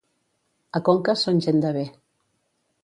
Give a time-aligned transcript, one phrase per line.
[0.79, 1.87] A Conques són gent de bé.